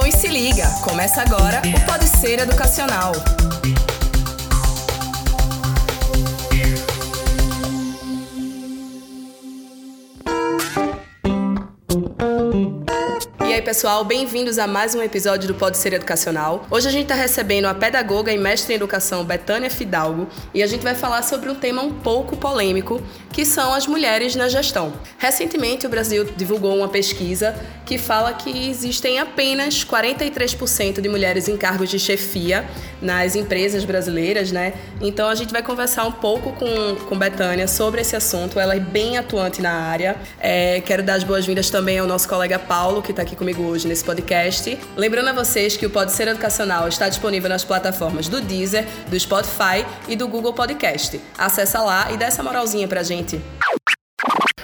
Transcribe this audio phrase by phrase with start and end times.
[0.00, 0.66] e se liga!
[0.82, 3.12] Começa agora o Pode Ser Educacional.
[13.62, 16.66] pessoal, bem-vindos a mais um episódio do Pode Ser Educacional.
[16.68, 20.66] Hoje a gente está recebendo a pedagoga e mestre em educação Betânia Fidalgo e a
[20.66, 23.00] gente vai falar sobre um tema um pouco polêmico,
[23.32, 24.92] que são as mulheres na gestão.
[25.18, 27.54] Recentemente o Brasil divulgou uma pesquisa
[27.86, 32.64] que fala que existem apenas 43% de mulheres em cargos de chefia
[33.00, 34.74] nas empresas brasileiras, né?
[35.00, 38.60] Então a gente vai conversar um pouco com, com Betânia sobre esse assunto.
[38.60, 40.16] Ela é bem atuante na área.
[40.38, 43.88] É, quero dar as boas-vindas também ao nosso colega Paulo, que está aqui comigo hoje
[43.88, 44.78] nesse podcast.
[44.96, 49.18] Lembrando a vocês que o Pode Ser Educacional está disponível nas plataformas do Deezer, do
[49.18, 51.20] Spotify e do Google Podcast.
[51.36, 53.21] Acesse lá e dá essa moralzinha pra gente.
[53.22, 53.40] интернете.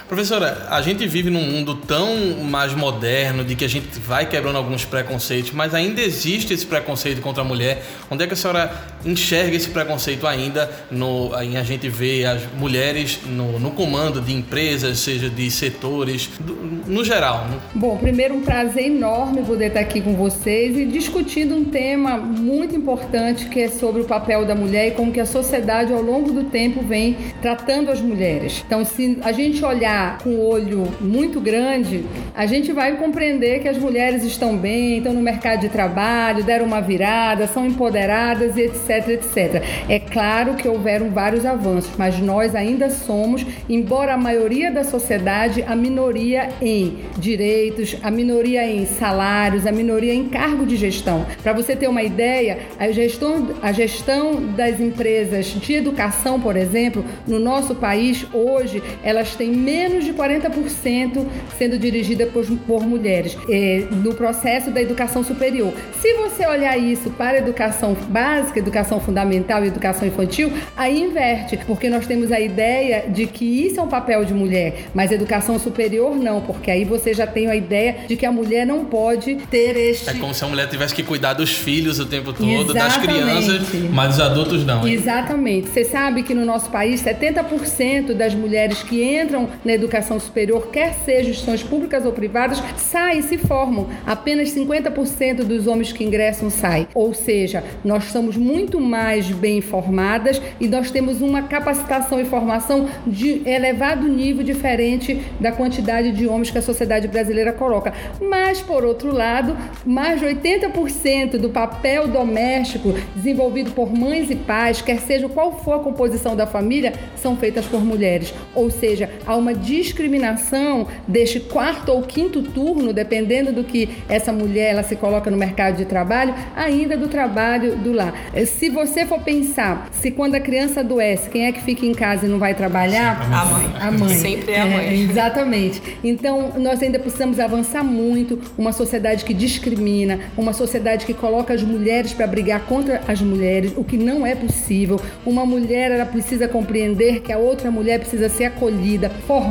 [0.09, 4.55] Professora, a gente vive num mundo tão mais moderno, de que a gente vai quebrando
[4.55, 7.83] alguns preconceitos, mas ainda existe esse preconceito contra a mulher.
[8.09, 8.71] Onde é que a senhora
[9.05, 14.33] enxerga esse preconceito ainda no, em a gente vê as mulheres no, no comando de
[14.33, 16.55] empresas, seja de setores, do,
[16.87, 17.45] no geral?
[17.47, 17.59] Né?
[17.75, 22.75] Bom, primeiro um prazer enorme poder estar aqui com vocês e discutindo um tema muito
[22.75, 26.31] importante que é sobre o papel da mulher e como que a sociedade ao longo
[26.31, 28.63] do tempo vem tratando as mulheres.
[28.65, 33.59] Então, se a gente olhar olhar com o olho muito grande, a gente vai compreender
[33.59, 38.55] que as mulheres estão bem, estão no mercado de trabalho, deram uma virada, são empoderadas
[38.55, 39.63] e etc, etc.
[39.89, 45.63] É claro que houveram vários avanços, mas nós ainda somos, embora a maioria da sociedade,
[45.67, 51.25] a minoria em direitos, a minoria em salários, a minoria em cargo de gestão.
[51.43, 57.03] Para você ter uma ideia, a gestão, a gestão das empresas de educação, por exemplo,
[57.27, 61.25] no nosso país hoje, elas têm menos menos de 40%
[61.57, 65.73] sendo dirigida por, por mulheres é, no processo da educação superior.
[65.99, 71.57] Se você olhar isso para a educação básica, educação fundamental e educação infantil, aí inverte,
[71.65, 75.57] porque nós temos a ideia de que isso é um papel de mulher, mas educação
[75.59, 79.35] superior não, porque aí você já tem a ideia de que a mulher não pode
[79.49, 80.09] ter este.
[80.09, 82.77] É como se a mulher tivesse que cuidar dos filhos o tempo todo, Exatamente.
[82.77, 84.87] das crianças, mas os adultos não.
[84.87, 84.93] Hein?
[84.93, 85.69] Exatamente.
[85.69, 90.93] Você sabe que no nosso país 70% das mulheres que entram na educação superior, quer
[90.93, 93.87] sejam instituições públicas ou privadas, saem e se formam.
[94.05, 96.87] Apenas 50% dos homens que ingressam saem.
[96.93, 102.87] Ou seja, nós somos muito mais bem informadas e nós temos uma capacitação e formação
[103.05, 107.93] de elevado nível diferente da quantidade de homens que a sociedade brasileira coloca.
[108.21, 114.81] Mas, por outro lado, mais de 80% do papel doméstico desenvolvido por mães e pais,
[114.81, 118.33] quer seja qual for a composição da família, são feitas por mulheres.
[118.53, 124.71] Ou seja, há uma discriminação deste quarto ou quinto turno, dependendo do que essa mulher
[124.71, 128.13] ela se coloca no mercado de trabalho, ainda do trabalho do lar.
[128.33, 131.93] Eh, se você for pensar, se quando a criança adoece, quem é que fica em
[131.93, 133.21] casa e não vai trabalhar?
[133.31, 133.73] A mãe.
[133.79, 134.15] A mãe.
[134.15, 134.85] Sempre é a mãe.
[134.87, 135.81] É, exatamente.
[136.03, 138.39] Então, nós ainda precisamos avançar muito.
[138.57, 143.73] Uma sociedade que discrimina, uma sociedade que coloca as mulheres para brigar contra as mulheres,
[143.77, 144.99] o que não é possível.
[145.25, 149.48] Uma mulher, ela precisa compreender que a outra mulher precisa ser acolhida, formada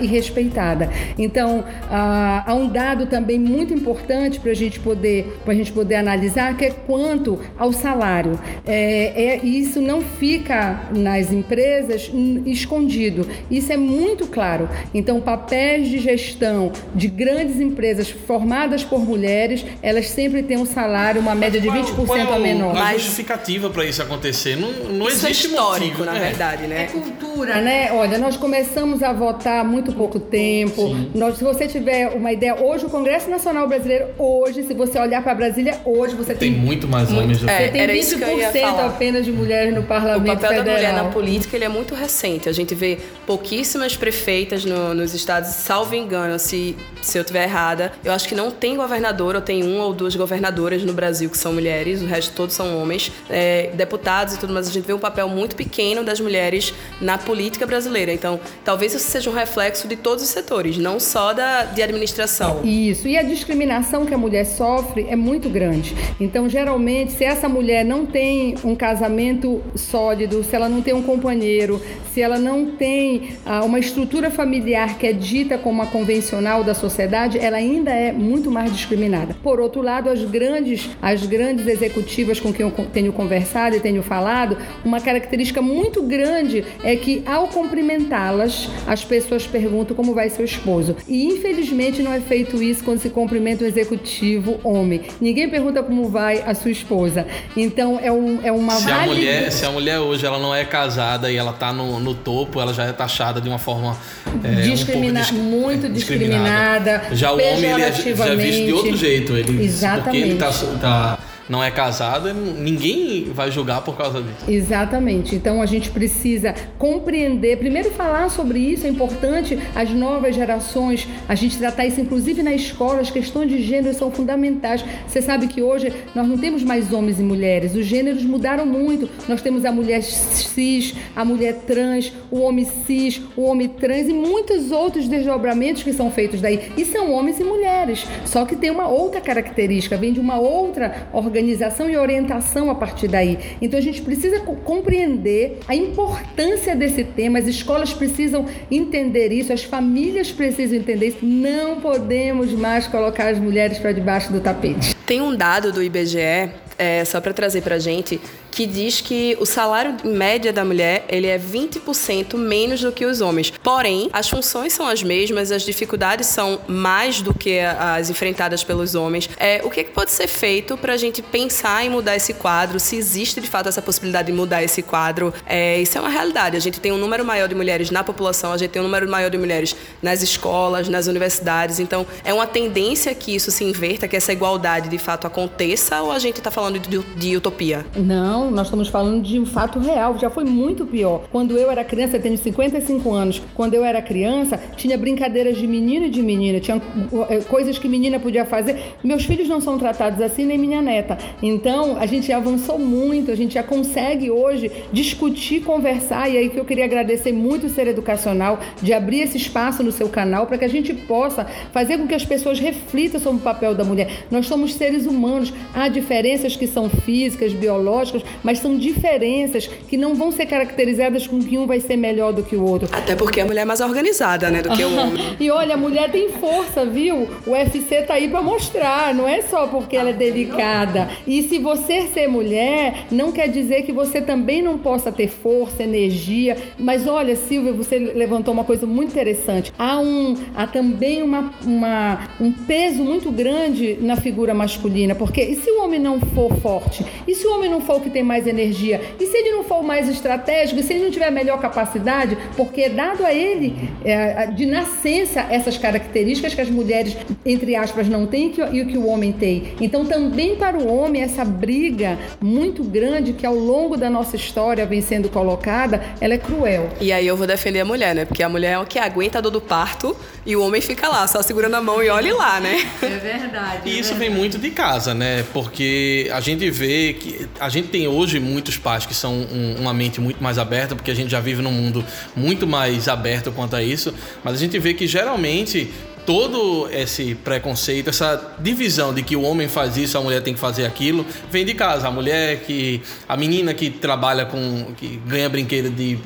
[0.00, 0.90] e respeitada.
[1.18, 5.96] Então, ah, há um dado também muito importante para a gente poder, a gente poder
[5.96, 8.38] analisar, que é quanto ao salário.
[8.66, 12.10] É, é, isso não fica nas empresas
[12.46, 13.26] escondido.
[13.50, 14.68] Isso é muito claro.
[14.92, 21.20] Então, papéis de gestão de grandes empresas formadas por mulheres, elas sempre têm um salário,
[21.20, 22.74] uma média de 20% qual, qual, a menor.
[22.74, 24.56] Uma justificativa para isso acontecer.
[24.56, 26.20] Não, não isso é existe é histórico, motivo, na é.
[26.20, 26.84] verdade, né?
[26.84, 27.90] É cultura, né?
[27.92, 30.94] Olha, nós começamos a votar há muito pouco tempo.
[31.14, 35.22] Nós, se você tiver uma ideia, hoje o Congresso Nacional Brasileiro, hoje, se você olhar
[35.22, 37.42] para Brasília, hoje você tem, tem muito mais homens.
[37.44, 40.64] É, você tem 20% apenas de mulheres no Parlamento O papel Federal.
[40.64, 42.48] da mulher na política ele é muito recente.
[42.48, 47.92] A gente vê pouquíssimas prefeitas no, nos estados, salvo engano, se, se eu estiver errada.
[48.04, 51.38] Eu acho que não tem governadora, ou tem uma ou duas governadoras no Brasil que
[51.38, 53.10] são mulheres, o resto todos são homens.
[53.30, 57.16] É, deputados e tudo, mas a gente vê um papel muito pequeno das mulheres na
[57.16, 57.27] política
[57.66, 58.12] brasileira.
[58.12, 62.60] Então, talvez isso seja um reflexo de todos os setores, não só da, de administração.
[62.64, 63.06] Isso.
[63.06, 65.96] E a discriminação que a mulher sofre é muito grande.
[66.20, 71.02] Então, geralmente, se essa mulher não tem um casamento sólido, se ela não tem um
[71.02, 71.80] companheiro,
[72.12, 76.74] se ela não tem ah, uma estrutura familiar que é dita como a convencional da
[76.74, 79.36] sociedade, ela ainda é muito mais discriminada.
[79.42, 84.02] Por outro lado, as grandes, as grandes executivas com quem eu tenho conversado e tenho
[84.02, 90.30] falado, uma característica muito grande é que que ao cumprimentá-las, as pessoas perguntam como vai
[90.30, 90.96] seu esposo.
[91.06, 95.02] E infelizmente não é feito isso quando se cumprimenta o executivo homem.
[95.20, 97.26] Ninguém pergunta como vai a sua esposa.
[97.56, 100.64] Então é, um, é uma se a mulher Se a mulher hoje ela não é
[100.64, 103.96] casada e ela está no, no topo, ela já é taxada de uma forma
[104.44, 106.98] é, Discrimina um muito discriminada.
[106.98, 107.16] discriminada.
[107.16, 109.36] Já o homem ele é, já é visto de outro jeito.
[109.36, 110.04] Ele, Exatamente.
[110.04, 110.50] Porque ele está
[110.80, 111.18] tá
[111.48, 114.44] não é casado, ninguém vai julgar por causa disso.
[114.48, 115.34] Exatamente.
[115.34, 121.34] Então a gente precisa compreender, primeiro falar sobre isso, é importante as novas gerações, a
[121.34, 124.84] gente tratar isso inclusive na escola, as questões de gênero são fundamentais.
[125.06, 129.08] Você sabe que hoje nós não temos mais homens e mulheres, os gêneros mudaram muito.
[129.26, 134.12] Nós temos a mulher cis, a mulher trans, o homem cis, o homem trans e
[134.12, 136.72] muitos outros desdobramentos que são feitos daí.
[136.76, 141.08] E são homens e mulheres, só que tem uma outra característica, vem de uma outra
[141.12, 143.38] organização organização e orientação a partir daí.
[143.62, 149.62] Então a gente precisa compreender a importância desse tema, as escolas precisam entender isso, as
[149.62, 151.18] famílias precisam entender isso.
[151.22, 154.94] Não podemos mais colocar as mulheres para debaixo do tapete.
[155.06, 158.20] Tem um dado do IBGE, é, só para trazer para a gente,
[158.50, 163.20] que diz que o salário média da mulher ele é 20% menos do que os
[163.20, 163.52] homens.
[163.62, 168.94] Porém, as funções são as mesmas, as dificuldades são mais do que as enfrentadas pelos
[168.94, 169.28] homens.
[169.38, 172.34] É, o que, é que pode ser feito para a gente pensar em mudar esse
[172.34, 172.80] quadro?
[172.80, 175.32] Se existe de fato essa possibilidade de mudar esse quadro?
[175.46, 176.56] É, isso é uma realidade.
[176.56, 179.08] A gente tem um número maior de mulheres na população, a gente tem um número
[179.08, 181.78] maior de mulheres nas escolas, nas universidades.
[181.80, 186.12] Então, é uma tendência que isso se inverta, que essa igualdade de fato aconteça, ou
[186.12, 187.84] a gente está falando de, de utopia?
[187.96, 191.22] Não, nós estamos falando de um fato real, já foi muito pior.
[191.30, 195.66] Quando eu era criança, eu tenho 55 anos, quando eu era criança, tinha brincadeiras de
[195.66, 196.80] menino e de menina, tinha
[197.28, 198.94] eh, coisas que menina podia fazer.
[199.02, 201.18] Meus filhos não são tratados assim, nem minha neta.
[201.42, 206.58] Então, a gente avançou muito, a gente já consegue hoje discutir, conversar, e aí que
[206.58, 210.58] eu queria agradecer muito o Ser Educacional de abrir esse espaço no seu canal para
[210.58, 214.24] que a gente possa fazer com que as pessoas reflitam sobre o papel da mulher.
[214.30, 220.14] Nós somos seres humanos, há diferenças que são físicas, biológicas, mas são diferenças que não
[220.14, 222.88] vão ser caracterizadas com que um vai ser melhor do que o outro.
[222.92, 225.36] Até porque a mulher é mais organizada, né, do que o homem.
[225.40, 227.28] e olha, a mulher tem força, viu?
[227.46, 231.08] O UFC tá aí para mostrar, não é só porque ela é delicada.
[231.26, 235.82] E se você ser mulher, não quer dizer que você também não possa ter força,
[235.82, 236.56] energia.
[236.78, 239.72] Mas olha, Silvia, você levantou uma coisa muito interessante.
[239.78, 245.56] Há, um, há também uma, uma, um peso muito grande na figura masculina, porque e
[245.56, 247.04] se o homem não for forte?
[247.26, 249.00] E se o homem não for o que tem mais energia.
[249.18, 252.88] E se ele não for mais estratégico, se ele não tiver melhor capacidade, porque é
[252.88, 258.52] dado a ele é, de nascença essas características que as mulheres, entre aspas, não têm
[258.72, 259.74] e o que o homem tem.
[259.80, 264.86] Então, também para o homem, essa briga muito grande que ao longo da nossa história
[264.86, 266.88] vem sendo colocada, ela é cruel.
[267.00, 268.24] E aí eu vou defender a mulher, né?
[268.24, 270.16] Porque a mulher é o que aguenta a dor do parto
[270.46, 272.88] e o homem fica lá, só segurando a mão e olhe lá, né?
[273.02, 273.82] É verdade.
[273.84, 274.18] E é isso verdade.
[274.18, 275.44] vem muito de casa, né?
[275.52, 279.92] Porque a gente vê que a gente tem hoje muitos pais que são um, uma
[279.92, 283.76] mente muito mais aberta, porque a gente já vive num mundo muito mais aberto quanto
[283.76, 285.90] a isso, mas a gente vê que geralmente
[286.28, 290.60] todo esse preconceito, essa divisão de que o homem faz isso, a mulher tem que
[290.60, 292.06] fazer aquilo, vem de casa.
[292.06, 293.00] A mulher que.
[293.26, 294.92] A menina que trabalha com.
[294.94, 296.18] que ganha brinquedo de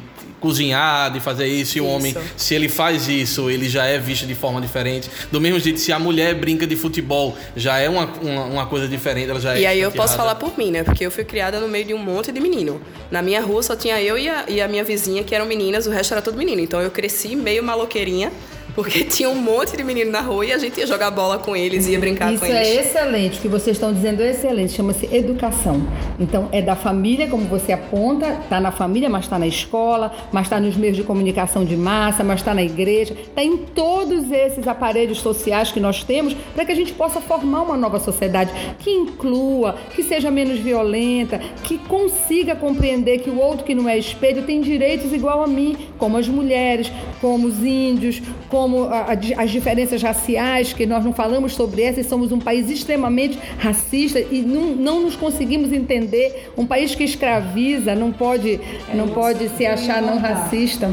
[0.43, 4.27] cozinhar, de fazer isso, e o homem, se ele faz isso, ele já é visto
[4.27, 5.09] de forma diferente.
[5.31, 8.89] Do mesmo jeito, se a mulher brinca de futebol, já é uma, uma, uma coisa
[8.89, 10.83] diferente, ela já é E aí eu posso falar por mim, né?
[10.83, 12.83] Porque eu fui criada no meio de um monte de menino.
[13.11, 15.87] Na minha rua só tinha eu e a, e a minha vizinha, que eram meninas,
[15.87, 16.61] o resto era todo menino.
[16.61, 18.33] Então eu cresci meio maloqueirinha
[18.75, 21.55] porque tinha um monte de menino na rua e a gente ia jogar bola com
[21.55, 22.69] eles, ia brincar Isso com eles.
[22.69, 25.83] Isso é excelente, o que vocês estão dizendo é excelente, chama-se educação.
[26.19, 30.47] Então, é da família, como você aponta, está na família, mas está na escola, mas
[30.47, 34.67] está nos meios de comunicação de massa, mas está na igreja, está em todos esses
[34.67, 38.91] aparelhos sociais que nós temos para que a gente possa formar uma nova sociedade que
[38.91, 44.43] inclua, que seja menos violenta, que consiga compreender que o outro que não é espelho
[44.43, 49.51] tem direitos igual a mim, como as mulheres, como os índios, como como a, as
[49.51, 54.67] diferenças raciais, que nós não falamos sobre essas, somos um país extremamente racista e não,
[54.67, 56.53] não nos conseguimos entender.
[56.57, 58.61] Um país que escraviza não pode,
[58.95, 60.89] não pode se achar não racista.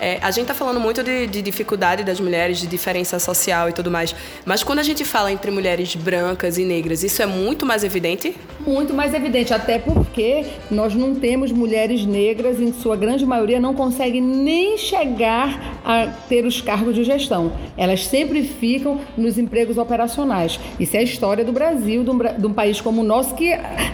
[0.00, 3.72] É, a gente está falando muito de, de, dificuldade das mulheres, de diferença social e
[3.72, 4.14] tudo mais.
[4.44, 8.36] Mas quando a gente fala entre mulheres brancas e negras, isso é muito mais evidente?
[8.60, 13.74] Muito mais evidente, até porque nós não temos mulheres negras, em sua grande maioria, não
[13.74, 17.52] conseguem nem chegar a ter os cargos de gestão.
[17.76, 20.60] Elas sempre ficam nos empregos operacionais.
[20.78, 23.50] Isso é a história do Brasil, de um, de um país como o nosso, que,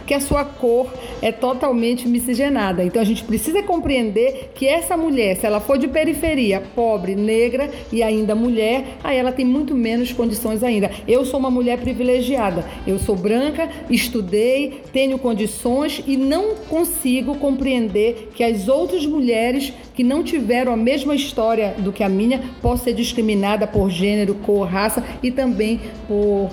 [0.06, 0.92] que a sua cor
[1.22, 2.84] é totalmente miscigenada.
[2.84, 7.70] Então a gente precisa compreender que essa mulher, se ela for de periferia, pobre, negra
[7.92, 10.90] e ainda mulher, aí ela tem muito menos condições ainda.
[11.06, 12.64] Eu sou uma mulher privilegiada.
[12.84, 20.02] Eu sou branca, estudei, tenho condições e não consigo compreender que as outras mulheres que
[20.02, 24.66] não tiveram a mesma história do que a minha possam ser discriminadas por gênero, cor,
[24.66, 26.50] raça e também por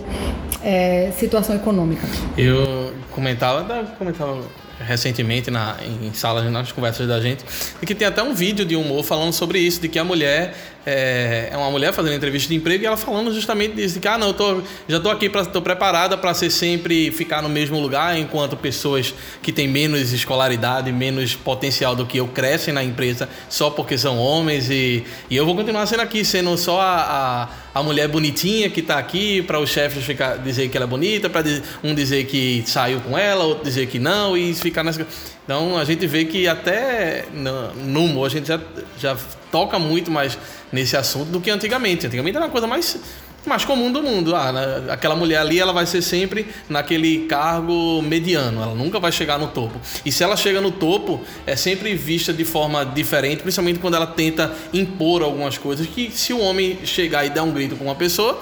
[0.63, 2.07] é, situação econômica.
[2.37, 4.37] Eu comentava, comentava
[4.85, 7.43] recentemente na, em salas, nas conversas da gente,
[7.81, 10.55] e que tem até um vídeo de humor falando sobre isso, de que a mulher
[10.85, 14.17] é, é uma mulher fazendo entrevista de emprego e ela falando justamente disso, que ah,
[14.17, 18.17] não, eu tô, já estou aqui, estou preparada para ser sempre ficar no mesmo lugar,
[18.17, 23.69] enquanto pessoas que têm menos escolaridade, menos potencial do que eu crescem na empresa só
[23.69, 27.83] porque são homens e, e eu vou continuar sendo aqui, sendo só a, a, a
[27.83, 31.43] mulher bonitinha que está aqui para os chefes ficar, dizer que ela é bonita, para
[31.83, 35.05] um dizer que saiu com ela, outro dizer que não e ficar nessa...
[35.43, 38.59] Então a gente vê que até no, no humor a gente já,
[38.97, 39.17] já
[39.51, 40.37] toca muito mais
[40.71, 42.07] nesse assunto do que antigamente.
[42.07, 42.97] Antigamente era uma coisa mais,
[43.45, 44.35] mais comum do mundo.
[44.35, 49.11] Ah, né, aquela mulher ali ela vai ser sempre naquele cargo mediano, ela nunca vai
[49.11, 49.79] chegar no topo.
[50.05, 54.07] E se ela chega no topo, é sempre vista de forma diferente, principalmente quando ela
[54.07, 57.95] tenta impor algumas coisas que se o homem chegar e der um grito com uma
[57.95, 58.41] pessoa,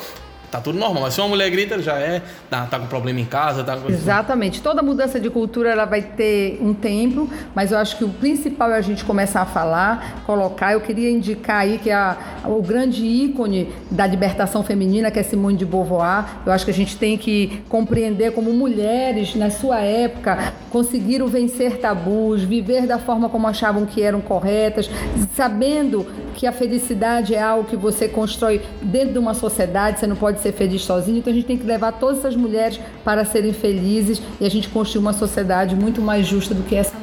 [0.51, 1.03] tá tudo normal.
[1.03, 3.89] Mas se uma mulher grita, já é, tá, tá com problema em casa, tá com...
[3.89, 4.61] Exatamente.
[4.61, 8.71] Toda mudança de cultura ela vai ter um tempo, mas eu acho que o principal
[8.71, 10.73] é a gente começar a falar, colocar.
[10.73, 15.57] Eu queria indicar aí que a, o grande ícone da libertação feminina, que é Simone
[15.57, 20.53] de Beauvoir, eu acho que a gente tem que compreender como mulheres, na sua época,
[20.69, 24.89] conseguiram vencer tabus, viver da forma como achavam que eram corretas,
[25.35, 30.15] sabendo que a felicidade é algo que você constrói dentro de uma sociedade, você não
[30.15, 33.53] pode ser feliz sozinho, então a gente tem que levar todas essas mulheres para serem
[33.53, 36.93] felizes e a gente construir uma sociedade muito mais justa do que essa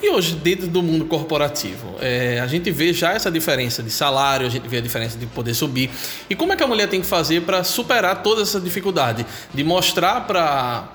[0.00, 4.46] e hoje, dentro do mundo corporativo, é, a gente vê já essa diferença de salário,
[4.46, 5.90] a gente vê a diferença de poder subir.
[6.30, 9.26] E como é que a mulher tem que fazer para superar toda essa dificuldade?
[9.52, 10.88] De mostrar para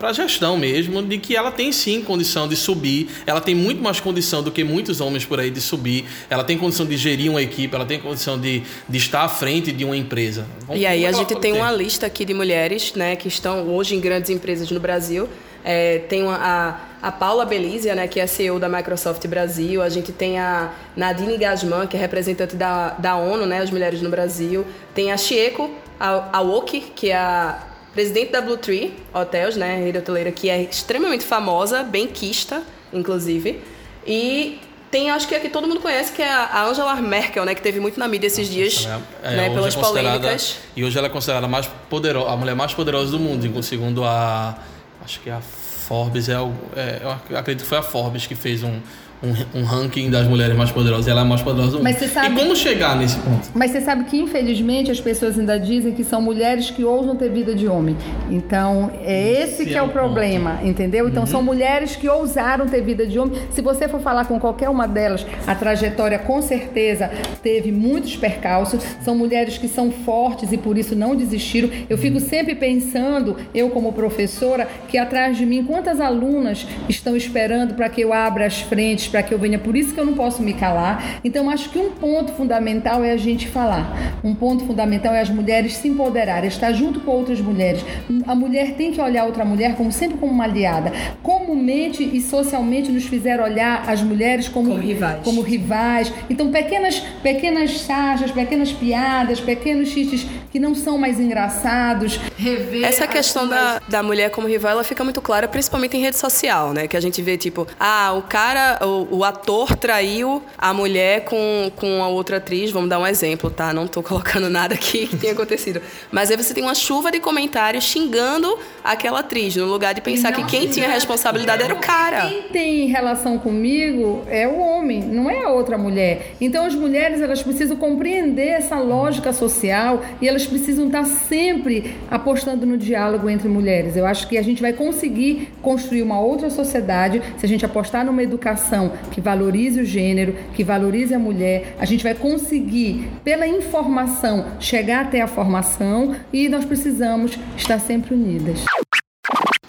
[0.00, 4.00] a gestão mesmo de que ela tem sim condição de subir, ela tem muito mais
[4.00, 7.40] condição do que muitos homens por aí de subir, ela tem condição de gerir uma
[7.40, 10.44] equipe, ela tem condição de, de estar à frente de uma empresa.
[10.66, 13.94] Vamos, e aí a gente tem uma lista aqui de mulheres né, que estão hoje
[13.94, 15.28] em grandes empresas no Brasil.
[15.66, 19.90] É, tem uma, a a Paula Belizia, né, que é CEO da Microsoft Brasil, a
[19.90, 24.08] gente tem a Nadine Gasman, que é representante da, da ONU, né, as mulheres no
[24.08, 25.70] Brasil, tem a Chieko
[26.00, 27.58] Aoki, que é a
[27.92, 33.60] presidente da Blue Tree Hotels, né, rede hoteleira, que é extremamente famosa, bem quista, inclusive,
[34.06, 34.58] e
[34.90, 37.52] tem, acho que aqui todo mundo conhece, que é a Angela Merkel, né?
[37.52, 38.86] Que teve muito na mídia esses dias,
[39.24, 39.50] é, né?
[39.50, 40.58] Pelas é polêmicas.
[40.76, 44.04] E hoje ela é considerada a, mais poderosa, a mulher mais poderosa do mundo, segundo
[44.04, 44.56] a...
[45.04, 45.40] Acho que é a
[45.84, 46.34] Forbes é,
[46.76, 48.80] é, eu acredito que foi a Forbes que fez um,
[49.24, 51.08] um, um, ranking das mulheres mais poderosas.
[51.08, 51.94] Ela é a mais poderosa do mundo.
[51.94, 53.48] Sabe, e como chegar nesse ponto?
[53.54, 57.30] Mas você sabe que, infelizmente, as pessoas ainda dizem que são mulheres que ousam ter
[57.30, 57.96] vida de homem.
[58.30, 60.66] Então, é esse, esse que é, é o problema, ponto.
[60.66, 61.08] entendeu?
[61.08, 61.28] Então, uhum.
[61.28, 63.40] são mulheres que ousaram ter vida de homem.
[63.50, 67.10] Se você for falar com qualquer uma delas, a trajetória com certeza
[67.42, 68.82] teve muitos percalços.
[69.02, 71.70] São mulheres que são fortes e por isso não desistiram.
[71.88, 77.74] Eu fico sempre pensando, eu como professora, que atrás de mim, quantas alunas estão esperando
[77.74, 80.14] para que eu abra as frentes para que eu venha, por isso que eu não
[80.14, 81.20] posso me calar.
[81.22, 84.18] Então, acho que um ponto fundamental é a gente falar.
[84.24, 87.84] Um ponto fundamental é as mulheres se empoderarem, estar junto com outras mulheres.
[88.26, 90.92] A mulher tem que olhar outra mulher como sempre como uma aliada.
[91.22, 95.20] Comumente e socialmente nos fizeram olhar as mulheres como, como rivais.
[95.22, 96.12] Como rivais.
[96.28, 102.20] Então, pequenas, pequenas charges, pequenas piadas, pequenos chistes que não são mais engraçados.
[102.36, 106.16] Rever Essa questão da, da mulher como rival, ela fica muito clara, principalmente em rede
[106.16, 106.86] social, né?
[106.86, 108.78] Que a gente vê, tipo, ah, o cara,
[109.10, 113.50] o, o, ator traiu a mulher com, com a outra atriz, vamos dar um exemplo,
[113.50, 113.72] tá?
[113.72, 115.80] Não tô colocando nada aqui que tenha acontecido.
[116.10, 120.32] Mas aí você tem uma chuva de comentários xingando aquela atriz, no lugar de pensar
[120.32, 122.28] que quem tinha responsabilidade era o cara.
[122.28, 126.34] Quem tem relação comigo é o homem, não é a outra mulher.
[126.40, 132.66] Então as mulheres, elas precisam compreender essa lógica social e elas precisam estar sempre apostando
[132.66, 133.96] no diálogo entre mulheres.
[133.96, 138.04] Eu acho que a gente vai conseguir construir uma outra sociedade se a gente apostar
[138.04, 143.08] numa educação educação que valorize o gênero, que valorize a mulher, a gente vai conseguir,
[143.22, 148.64] pela informação, chegar até a formação e nós precisamos estar sempre unidas.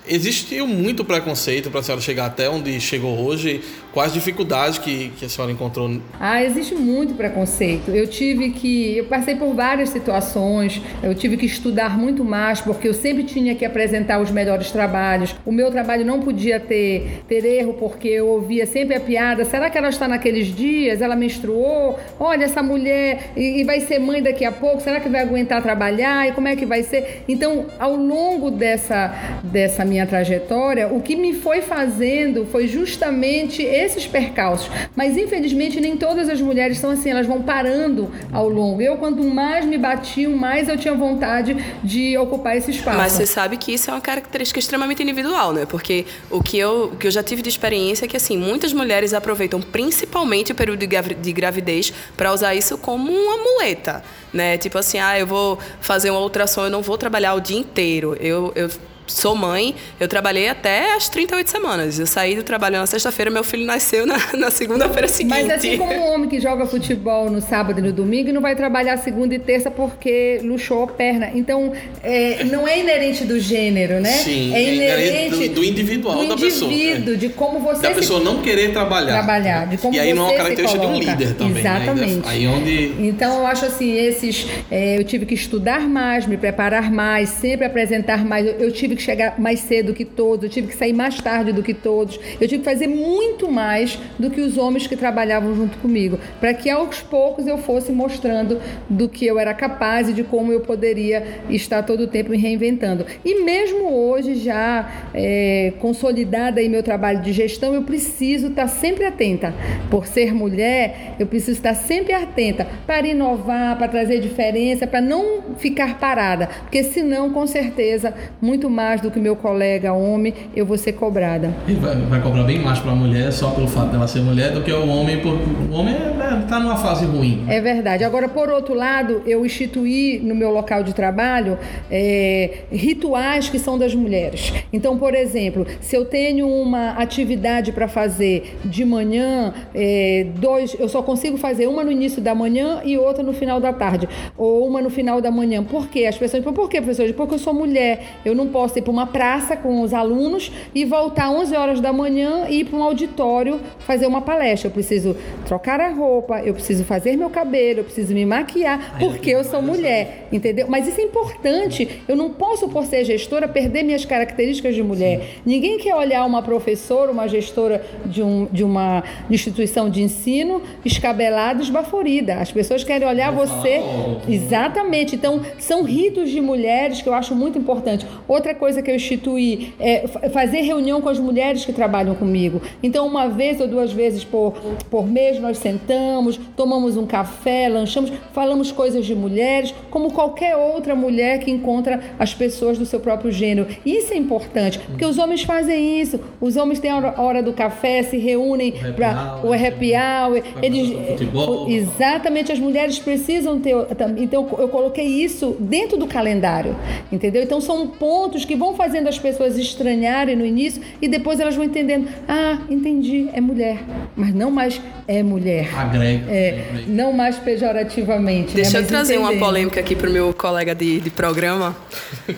[0.07, 3.61] Existiu muito preconceito para a senhora chegar até onde chegou hoje.
[3.91, 5.99] Quais dificuldades que, que a senhora encontrou?
[6.19, 7.89] Ah, existe muito preconceito.
[7.91, 8.97] Eu tive que.
[8.97, 13.55] Eu passei por várias situações, eu tive que estudar muito mais, porque eu sempre tinha
[13.55, 15.33] que apresentar os melhores trabalhos.
[15.45, 19.69] O meu trabalho não podia ter, ter erro, porque eu ouvia sempre a piada: será
[19.69, 21.01] que ela está naqueles dias?
[21.01, 21.97] Ela menstruou?
[22.19, 23.31] Olha, essa mulher.
[23.35, 24.81] E, e vai ser mãe daqui a pouco?
[24.81, 26.27] Será que vai aguentar trabalhar?
[26.27, 27.23] E como é que vai ser?
[27.29, 33.63] Então, ao longo dessa, dessa minha minha trajetória, o que me foi fazendo foi justamente
[33.63, 34.69] esses percalços.
[34.93, 38.81] Mas infelizmente nem todas as mulheres são assim, elas vão parando ao longo.
[38.81, 42.97] Eu, quanto mais me batiam, mais eu tinha vontade de ocupar esse espaço.
[42.97, 45.65] Mas você sabe que isso é uma característica extremamente individual, né?
[45.65, 48.73] Porque o que eu, o que eu já tive de experiência é que assim, muitas
[48.73, 54.57] mulheres aproveitam principalmente o período de gravidez para usar isso como uma muleta, né?
[54.57, 58.17] Tipo assim, ah, eu vou fazer uma ultrassom, eu não vou trabalhar o dia inteiro.
[58.19, 58.69] Eu, eu
[59.07, 61.99] sou mãe, eu trabalhei até as 38 semanas.
[61.99, 65.43] Eu saí do trabalho na sexta-feira, meu filho nasceu na, na segunda-feira seguinte.
[65.43, 68.41] Mas assim como um homem que joga futebol no sábado e no domingo e não
[68.41, 71.31] vai trabalhar segunda e terça porque luxou a perna.
[71.33, 74.11] Então, é, não é inerente do gênero, né?
[74.11, 76.71] Sim, é, é inerente do, do individual do da pessoa.
[76.71, 79.13] indivíduo, de como você Da pessoa não querer trabalhar.
[79.13, 81.59] Trabalhar, de como E aí não é uma característica de um líder também.
[81.59, 82.15] Exatamente.
[82.15, 82.21] Né?
[82.25, 82.95] Aí onde...
[82.99, 84.47] Então, eu acho assim, esses...
[84.71, 88.45] É, eu tive que estudar mais, me preparar mais, sempre apresentar mais.
[88.45, 91.19] eu, eu tive tive que chegar mais cedo que todos, eu tive que sair mais
[91.19, 94.95] tarde do que todos, eu tive que fazer muito mais do que os homens que
[94.95, 98.59] trabalhavam junto comigo, para que aos poucos eu fosse mostrando
[98.89, 102.37] do que eu era capaz e de como eu poderia estar todo o tempo me
[102.37, 103.05] reinventando.
[103.23, 109.05] E mesmo hoje, já é, consolidada em meu trabalho de gestão, eu preciso estar sempre
[109.05, 109.53] atenta.
[109.89, 115.55] Por ser mulher, eu preciso estar sempre atenta para inovar, para trazer diferença, para não
[115.57, 120.63] ficar parada, porque senão, com certeza, muito mais mais do que meu colega homem, eu
[120.63, 121.51] vou ser cobrada.
[121.67, 124.51] E vai, vai cobrar bem mais para a mulher só pelo fato dela ser mulher
[124.51, 125.95] do que o homem, porque o homem
[126.43, 127.43] está numa fase ruim.
[127.47, 128.03] É verdade.
[128.03, 131.57] Agora, por outro lado, eu instituí no meu local de trabalho
[131.89, 134.53] é, rituais que são das mulheres.
[134.71, 140.87] Então, por exemplo, se eu tenho uma atividade para fazer de manhã, é, dois, eu
[140.87, 144.67] só consigo fazer uma no início da manhã e outra no final da tarde, ou
[144.67, 145.63] uma no final da manhã.
[145.63, 146.05] Por quê?
[146.05, 147.11] As pessoas por quê, professor?
[147.13, 150.85] Porque eu sou mulher, eu não posso ir para uma praça com os alunos e
[150.85, 154.67] voltar 11 horas da manhã e ir para um auditório fazer uma palestra.
[154.67, 159.31] Eu preciso trocar a roupa, eu preciso fazer meu cabelo, eu preciso me maquiar, porque
[159.31, 160.67] eu sou mulher, entendeu?
[160.69, 162.03] Mas isso é importante.
[162.07, 165.19] Eu não posso, por ser gestora, perder minhas características de mulher.
[165.19, 165.41] Sim.
[165.45, 171.61] Ninguém quer olhar uma professora, uma gestora de, um, de uma instituição de ensino escabelada,
[171.61, 172.35] esbaforida.
[172.35, 173.81] As pessoas querem olhar você.
[174.27, 175.15] Exatamente.
[175.15, 178.05] Então, são ritos de mulheres que eu acho muito importante.
[178.27, 182.61] Outra coisa que eu instituí é fazer reunião com as mulheres que trabalham comigo.
[182.81, 184.53] Então, uma vez ou duas vezes por,
[184.89, 190.95] por mês, nós sentamos, tomamos um café, lanchamos, falamos coisas de mulheres, como qualquer outra
[190.95, 193.67] mulher que encontra as pessoas do seu próprio gênero.
[193.85, 196.19] Isso é importante, porque os homens fazem isso.
[196.41, 200.41] Os homens têm a hora do café, se reúnem para o happy hour.
[200.61, 203.75] Eles, futebol, exatamente, as mulheres precisam ter.
[204.17, 206.75] Então, eu coloquei isso dentro do calendário,
[207.11, 207.43] entendeu?
[207.43, 211.55] Então, são pontos pontos que vão fazendo as pessoas estranharem no início e depois elas
[211.55, 213.79] vão entendendo: ah, entendi, é mulher,
[214.15, 215.69] mas não mais é mulher.
[215.77, 216.31] Agrega.
[216.31, 218.55] É, não mais pejorativamente.
[218.55, 218.83] Né, Deixa né?
[218.83, 219.33] eu trazer entendendo.
[219.33, 221.75] uma polêmica aqui para o meu colega de, de programa.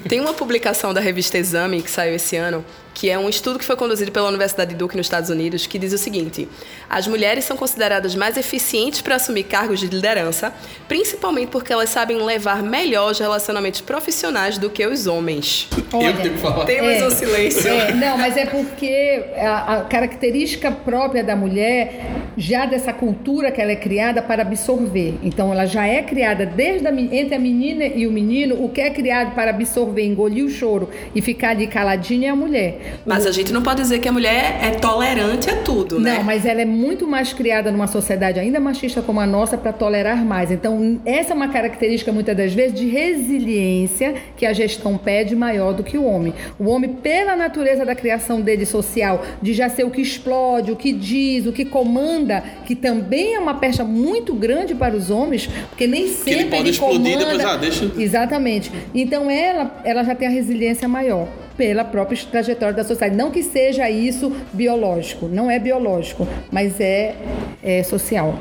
[0.09, 2.65] Tem uma publicação da revista Exame que saiu esse ano
[2.97, 5.77] que é um estudo que foi conduzido pela Universidade de Duke nos Estados Unidos, que
[5.77, 6.49] diz o seguinte:
[6.89, 10.51] as mulheres são consideradas mais eficientes para assumir cargos de liderança,
[10.87, 15.69] principalmente porque elas sabem levar melhor os relacionamentos profissionais do que os homens.
[15.93, 16.65] Olha, Eu tenho que falar.
[16.65, 17.69] Temos é, um silêncio.
[17.69, 22.01] É, não, mas é porque a, a característica própria da mulher,
[22.35, 25.19] já dessa cultura que ela é criada para absorver.
[25.21, 28.81] Então, ela já é criada desde a, entre a menina e o menino, o que
[28.81, 32.86] é criado para absorver, engolir o choro e ficar ali caladinha é a mulher.
[33.05, 36.15] Mas a gente não pode dizer que a mulher é tolerante a tudo, né?
[36.15, 39.71] Não, mas ela é muito mais criada numa sociedade ainda machista como a nossa para
[39.71, 40.51] tolerar mais.
[40.51, 45.73] Então, essa é uma característica muitas das vezes de resiliência que a gestão pede maior
[45.73, 46.33] do que o homem.
[46.59, 50.75] O homem, pela natureza da criação dele social, de já ser o que explode, o
[50.75, 55.49] que diz, o que comanda que também é uma pecha muito grande para os homens,
[55.69, 57.25] porque nem sempre que ele pode ele explodir comanda.
[57.25, 57.91] depois, ah, deixa.
[57.97, 58.71] Exatamente.
[58.93, 63.17] Então ela, ela já tem a resiliência maior pela própria trajetória da sociedade.
[63.17, 67.15] Não que seja isso biológico, não é biológico, mas é,
[67.63, 68.35] é social.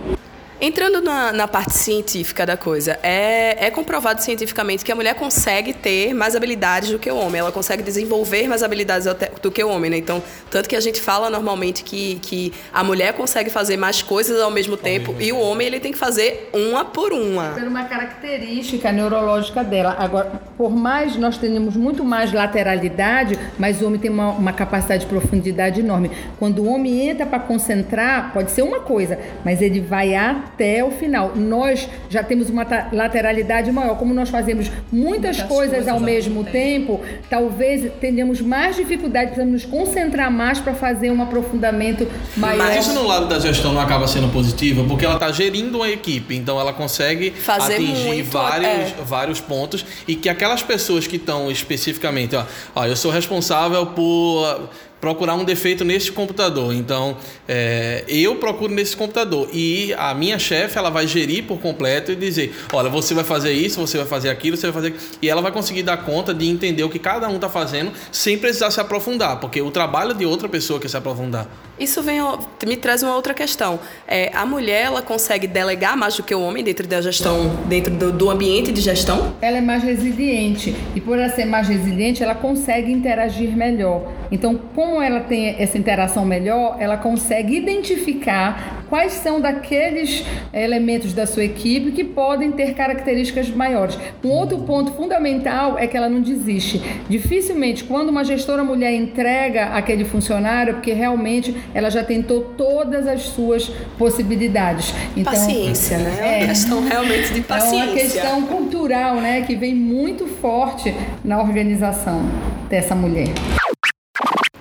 [0.59, 5.75] Entrando na, na, parte científica da coisa, é, é, comprovado cientificamente que a mulher consegue
[5.75, 9.07] ter mais habilidades do que o homem, ela consegue desenvolver mais habilidades
[9.43, 9.99] do que o homem, né?
[9.99, 14.41] Então, tanto que a gente fala normalmente que, que a mulher consegue fazer mais coisas
[14.41, 17.51] ao mesmo tempo e o homem ele tem que fazer uma por uma.
[17.51, 19.95] Por uma característica neurológica dela.
[19.99, 25.03] Agora, por mais nós tenhamos muito mais lateralidade, mas o homem tem uma, uma capacidade
[25.03, 26.11] de profundidade enorme.
[26.39, 30.83] Quando o homem entra para concentrar, pode ser uma coisa, mas ele vai a até
[30.83, 31.33] o final.
[31.37, 33.97] Nós já temos uma lateralidade maior.
[33.99, 39.33] Como nós fazemos muitas, muitas coisas, coisas, ao mesmo tempo, tempo, talvez tenhamos mais dificuldade,
[39.33, 42.59] para nos concentrar mais para fazer um aprofundamento maior.
[42.59, 45.89] Mas isso no lado da gestão não acaba sendo positivo, porque ela está gerindo uma
[45.89, 48.95] equipe, então ela consegue fazer atingir muito, vários, é.
[49.05, 54.69] vários pontos e que aquelas pessoas que estão especificamente, ó, ó, eu sou responsável por
[55.01, 56.75] procurar um defeito nesse computador.
[56.75, 57.17] Então,
[57.49, 62.17] é, eu procuro nesse computador e a minha chefe ela vai gerir por completo e
[62.17, 65.43] dizer, olha, você vai fazer isso, você vai fazer aquilo, você vai fazer e ela
[65.43, 68.81] vai conseguir dar conta de entender o que cada um está fazendo sem precisar se
[68.81, 71.47] aprofundar, porque o trabalho de outra pessoa que se aprofundar.
[71.79, 72.21] Isso vem,
[72.67, 73.79] me traz uma outra questão.
[74.09, 77.93] É, a mulher ela consegue delegar mais do que o homem dentro da gestão, dentro
[77.93, 79.35] do, do ambiente de gestão?
[79.43, 84.11] Ela é mais resiliente e por ela ser mais resiliente, ela consegue interagir melhor.
[84.31, 91.27] Então, como ela tem essa interação melhor, ela consegue identificar quais são daqueles elementos da
[91.27, 93.99] sua equipe que podem ter características maiores.
[94.25, 96.83] Um outro ponto fundamental é que ela não desiste.
[97.09, 103.23] Dificilmente, quando uma gestora mulher entrega aquele funcionário, porque realmente ela já tentou todas as
[103.23, 103.69] suas
[103.99, 104.95] possibilidades.
[105.17, 106.19] Então, paciência, né?
[106.21, 107.77] É uma questão realmente de paciência.
[107.77, 110.95] É uma questão cultural, né, que vem muito forte
[111.25, 112.23] na organização
[112.69, 113.29] dessa mulher.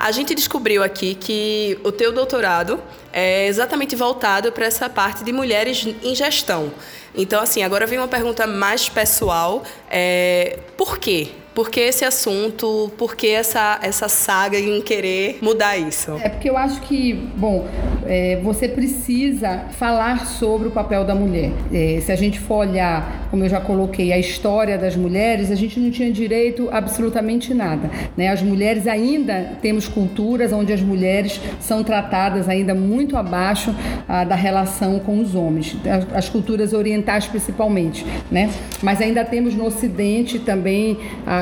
[0.05, 2.79] A gente descobriu aqui que o teu doutorado
[3.11, 6.71] é exatamente voltado para essa parte de mulheres em gestão.
[7.15, 9.63] Então, assim, agora vem uma pergunta mais pessoal.
[9.89, 11.31] É, por quê?
[11.55, 12.91] Por que esse assunto?
[12.97, 16.19] Por que essa, essa saga em querer mudar isso?
[16.21, 17.67] É porque eu acho que, bom,
[18.05, 21.51] é, você precisa falar sobre o papel da mulher.
[21.73, 25.55] É, se a gente for olhar, como eu já coloquei, a história das mulheres, a
[25.55, 27.89] gente não tinha direito a absolutamente nada.
[28.15, 28.29] Né?
[28.29, 33.75] As mulheres ainda temos culturas onde as mulheres são tratadas ainda muito abaixo
[34.07, 38.05] ah, da relação com os homens, as, as, culturas orientais principalmente.
[38.31, 38.51] Né?
[38.81, 40.97] Mas ainda temos no Ocidente também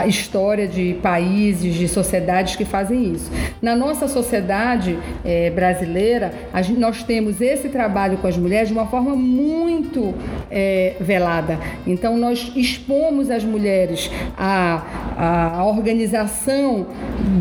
[0.08, 3.32] história de países, de sociedades que fazem isso.
[3.62, 8.88] Na nossa sociedade é, brasileira, gente, nós temos esse trabalho com as mulheres de uma
[8.88, 10.14] forma muito
[10.50, 11.60] é, velada.
[11.86, 16.88] Então, nós expomos as mulheres à, à organização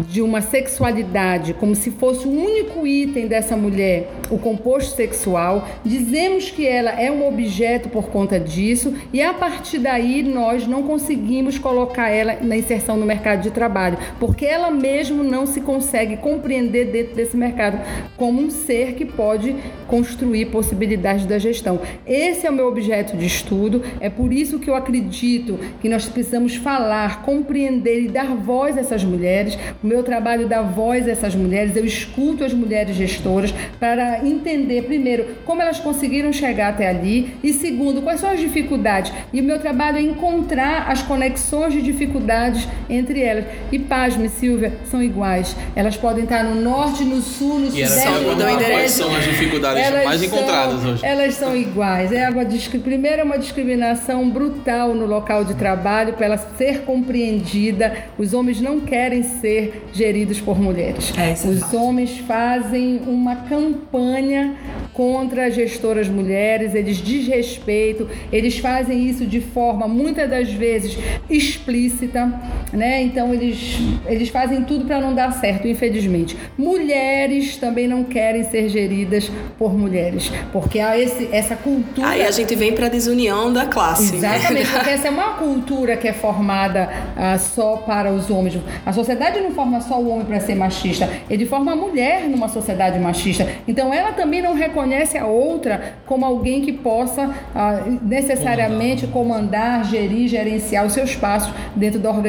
[0.09, 5.67] de uma sexualidade como se fosse o único item dessa mulher, o composto sexual.
[5.85, 10.83] Dizemos que ela é um objeto por conta disso e a partir daí nós não
[10.83, 16.19] conseguimos colocar ela na inserção no mercado de trabalho, porque ela mesmo não se consegue
[16.19, 17.81] compreender dentro desse mercado
[18.19, 19.57] como um ser que pode
[19.89, 21.81] construir possibilidades da gestão.
[22.07, 26.07] Esse é o meu objeto de estudo, é por isso que eu acredito que nós
[26.07, 29.59] precisamos falar, compreender e dar voz a essas mulheres.
[29.83, 34.83] O meu trabalho dá voz a essas mulheres, eu escuto as mulheres gestoras para entender,
[34.83, 39.11] primeiro, como elas conseguiram chegar até ali e, segundo, quais são as dificuldades.
[39.33, 42.42] E o meu trabalho é encontrar as conexões de dificuldades
[42.89, 43.45] entre elas.
[43.71, 45.57] E pasme, Silvia, são iguais.
[45.75, 48.09] Elas podem estar no norte, no sul, no e sudeste.
[48.09, 51.07] E quais são as dificuldades elas mais encontradas são, hoje?
[51.07, 52.13] Elas são iguais.
[52.13, 52.45] É uma,
[52.83, 58.07] primeiro é uma discriminação brutal no local de trabalho para ela ser compreendida.
[58.19, 61.13] Os homens não querem ser geridos por mulheres.
[61.17, 64.55] É, é Os homens fazem uma campanha
[64.93, 72.32] contra as gestoras mulheres, eles desrespeitam, eles fazem isso de forma muitas das vezes explícita,
[72.73, 73.03] né?
[73.03, 76.37] Então eles, eles fazem tudo para não dar certo, infelizmente.
[76.57, 82.09] Mulheres também não querem ser geridas por mulheres, porque há esse, essa cultura.
[82.09, 84.17] Aí a gente vem para a desunião da classe.
[84.17, 88.59] Exatamente, porque essa é uma cultura que é formada ah, só para os homens.
[88.85, 92.49] A sociedade não forma só o homem para ser machista, ele forma a mulher numa
[92.49, 93.49] sociedade machista.
[93.67, 100.29] Então ela também não reconhece a outra como alguém que possa ah, necessariamente comandar, gerir,
[100.29, 102.22] gerenciar o seu espaço dentro da organização.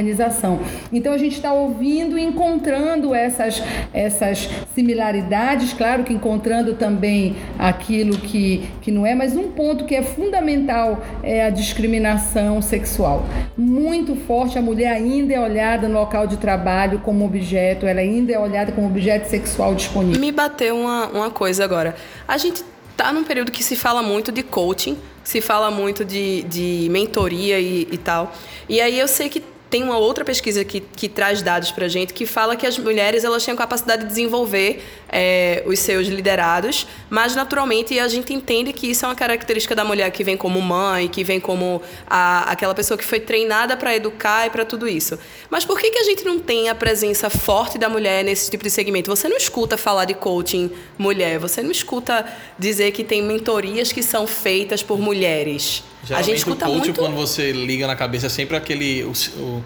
[0.91, 3.61] Então a gente está ouvindo e encontrando essas,
[3.93, 9.95] essas similaridades, claro que encontrando também aquilo que, que não é, mas um ponto que
[9.95, 13.25] é fundamental é a discriminação sexual.
[13.57, 18.33] Muito forte, a mulher ainda é olhada no local de trabalho como objeto, ela ainda
[18.33, 20.19] é olhada como objeto sexual disponível.
[20.19, 21.95] Me bateu uma, uma coisa agora.
[22.27, 22.63] A gente
[22.95, 27.59] tá num período que se fala muito de coaching, se fala muito de, de mentoria
[27.59, 28.31] e, e tal.
[28.67, 29.43] E aí eu sei que
[29.73, 33.23] tem uma outra pesquisa que, que traz dados para gente que fala que as mulheres
[33.23, 38.71] elas têm a capacidade de desenvolver é, os seus liderados, mas naturalmente a gente entende
[38.71, 42.51] que isso é uma característica da mulher que vem como mãe, que vem como a,
[42.51, 45.17] aquela pessoa que foi treinada para educar e para tudo isso.
[45.49, 48.63] Mas por que, que a gente não tem a presença forte da mulher nesse tipo
[48.63, 49.09] de segmento?
[49.09, 54.03] Você não escuta falar de coaching mulher, você não escuta dizer que tem mentorias que
[54.03, 55.83] são feitas por mulheres.
[56.03, 56.99] Geralmente a gente escuta o coach, muito...
[56.99, 59.03] quando você liga na cabeça, é sempre aquele...
[59.03, 59.63] O, o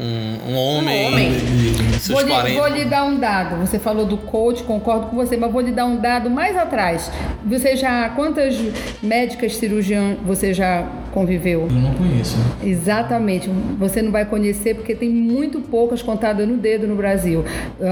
[0.00, 1.32] um, um homem, um homem.
[1.32, 3.56] De, vou, lhe, vou lhe dar um dado.
[3.56, 7.10] Você falou do coach, concordo com você, mas vou lhe dar um dado mais atrás.
[7.44, 8.54] Você já quantas
[9.02, 11.62] médicas cirurgiãs você já conviveu?
[11.62, 12.36] Eu não conheço.
[12.62, 13.50] Exatamente.
[13.78, 17.40] Você não vai conhecer porque tem muito poucas contadas no dedo no Brasil.
[17.80, 17.84] Uh,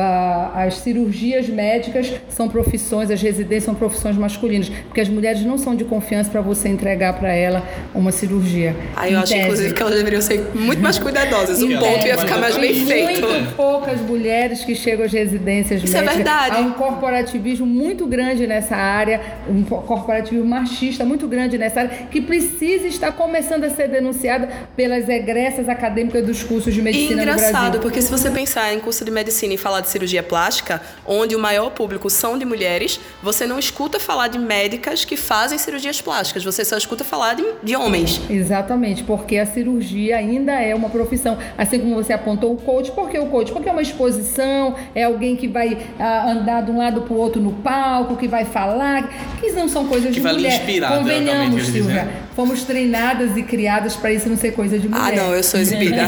[0.55, 5.75] as cirurgias médicas são profissões, as residências são profissões masculinas, porque as mulheres não são
[5.75, 7.63] de confiança para você entregar para ela
[7.95, 8.77] uma cirurgia.
[8.95, 9.45] Aí eu acho, tese.
[9.45, 11.63] inclusive, que elas deveriam ser muito mais cuidadosas.
[11.63, 13.27] Um ponto ia ficar mais bem feito.
[13.27, 16.13] Muito poucas mulheres que chegam às residências Isso médicas.
[16.13, 16.57] é verdade.
[16.57, 22.21] Há um corporativismo muito grande nessa área, um corporativismo machista muito grande nessa área, que
[22.21, 27.53] precisa estar começando a ser denunciada pelas egressas acadêmicas dos cursos de medicina e engraçado,
[27.53, 27.81] no Brasil.
[27.81, 31.39] porque se você pensar em curso de medicina e falar de cirurgia plástica, onde o
[31.39, 36.45] maior público são de mulheres, você não escuta falar de médicas que fazem cirurgias plásticas,
[36.45, 38.21] você só escuta falar de, de homens.
[38.29, 41.39] Exatamente, porque a cirurgia ainda é uma profissão.
[41.57, 43.53] Assim como você apontou o coach, por que o coach?
[43.53, 47.19] Porque é uma exposição, é alguém que vai ah, andar de um lado para o
[47.19, 49.09] outro no palco, que vai falar,
[49.41, 50.61] que não são coisas que de vai mulher.
[50.61, 52.09] Inspirar, Convenhamos, Silvia.
[52.35, 52.65] Fomos
[52.97, 55.19] treinadas e criadas para isso não ser coisa de mulher.
[55.19, 56.03] Ah, não, eu sou exibida.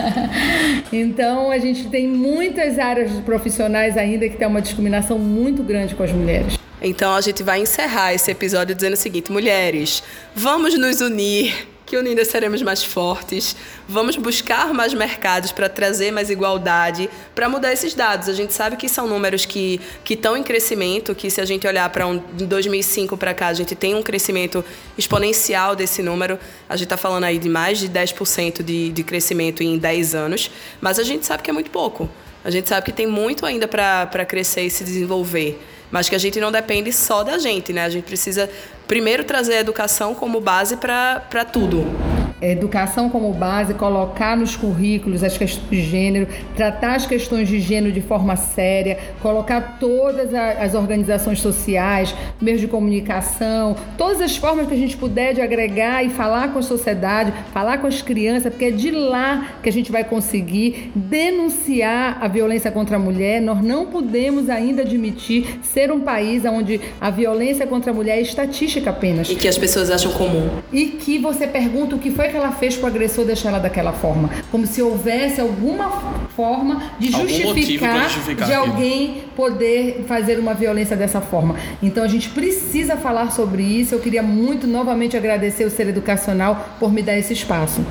[0.92, 6.02] então, a gente tem muitas áreas profissionais ainda que tem uma discriminação muito grande com
[6.02, 6.58] as mulheres.
[6.82, 10.02] Então a gente vai encerrar esse episódio dizendo o seguinte: mulheres,
[10.34, 13.56] vamos nos unir que unidas seremos mais fortes.
[13.88, 18.28] Vamos buscar mais mercados para trazer mais igualdade, para mudar esses dados.
[18.28, 21.66] A gente sabe que são números que que estão em crescimento, que se a gente
[21.66, 24.64] olhar para um, 2005 para cá, a gente tem um crescimento
[24.96, 26.38] exponencial desse número.
[26.68, 30.48] A gente está falando aí de mais de 10% de, de crescimento em 10 anos,
[30.80, 32.08] mas a gente sabe que é muito pouco.
[32.44, 36.18] A gente sabe que tem muito ainda para crescer e se desenvolver mas que a
[36.18, 37.84] gente não depende só da gente, né?
[37.84, 38.48] A gente precisa
[38.86, 45.36] primeiro trazer a educação como base para tudo educação como base, colocar nos currículos as
[45.36, 46.26] questões de gênero,
[46.56, 52.66] tratar as questões de gênero de forma séria, colocar todas as organizações sociais, meios de
[52.66, 57.32] comunicação, todas as formas que a gente puder de agregar e falar com a sociedade,
[57.52, 62.28] falar com as crianças, porque é de lá que a gente vai conseguir denunciar a
[62.28, 63.40] violência contra a mulher.
[63.40, 68.22] Nós não podemos ainda admitir ser um país onde a violência contra a mulher é
[68.22, 69.28] estatística apenas.
[69.28, 70.48] E que as pessoas acham comum.
[70.72, 73.58] E que você pergunta o que foi que ela fez para o agressor deixar ela
[73.58, 74.30] daquela forma.
[74.50, 75.90] Como se houvesse alguma
[76.36, 81.56] forma de justificar, justificar de alguém poder fazer uma violência dessa forma.
[81.82, 83.94] Então a gente precisa falar sobre isso.
[83.94, 87.84] Eu queria muito novamente agradecer o Ser Educacional por me dar esse espaço.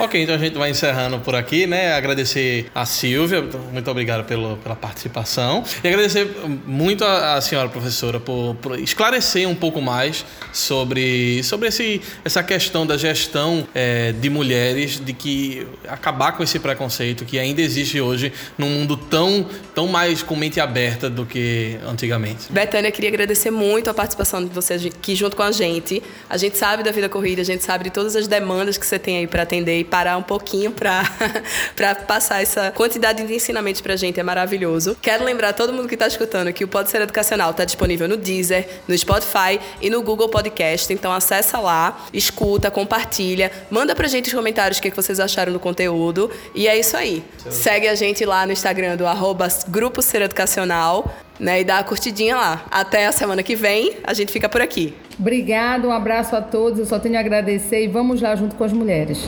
[0.00, 1.92] Ok, então a gente vai encerrando por aqui, né?
[1.92, 5.64] Agradecer a Silvia, muito obrigado pelo, pela participação.
[5.82, 6.24] E agradecer
[6.64, 12.44] muito a, a senhora professora por, por, esclarecer um pouco mais sobre, sobre esse, essa
[12.44, 18.00] questão da gestão é, de mulheres, de que acabar com esse preconceito que ainda existe
[18.00, 22.52] hoje num mundo tão, tão mais com mente aberta do que antigamente.
[22.52, 26.00] Betânia, queria agradecer muito a participação de vocês aqui junto com a gente.
[26.30, 28.96] A gente sabe da vida corrida, a gente sabe de todas as demandas que você
[28.96, 31.04] tem aí para atender parar um pouquinho para
[32.06, 34.20] passar essa quantidade de ensinamentos para a gente.
[34.20, 34.96] É maravilhoso.
[35.00, 38.16] Quero lembrar todo mundo que está escutando que o Pode Ser Educacional está disponível no
[38.16, 40.92] Deezer, no Spotify e no Google Podcast.
[40.92, 45.60] Então acessa lá, escuta, compartilha, manda pra gente os comentários o que, vocês acharam do
[45.60, 46.30] conteúdo.
[46.54, 47.24] E é isso aí.
[47.50, 51.12] Segue a gente lá no Instagram do arroba Grupo Ser Educacional.
[51.38, 52.66] Né, e dá a curtidinha lá.
[52.68, 54.92] Até a semana que vem, a gente fica por aqui.
[55.18, 56.78] Obrigado, um abraço a todos.
[56.78, 59.24] Eu só tenho a agradecer e vamos lá junto com as mulheres.